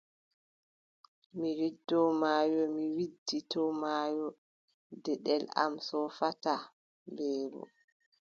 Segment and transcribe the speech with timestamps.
[1.39, 4.25] Mi widdoo maayo, mi widditoo maayo,
[5.03, 6.61] deɗel am soofataa,
[7.11, 7.61] mbeelu!